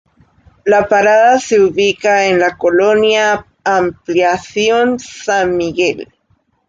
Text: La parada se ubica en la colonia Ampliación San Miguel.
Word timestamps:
La 0.65 0.87
parada 0.89 1.39
se 1.39 1.61
ubica 1.61 2.25
en 2.25 2.39
la 2.39 2.57
colonia 2.57 3.45
Ampliación 3.63 4.97
San 4.99 5.55
Miguel. 5.55 6.07